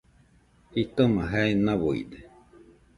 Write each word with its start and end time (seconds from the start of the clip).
Jitoma 0.73 1.23
jae 1.31 1.51
nauide 1.65 2.19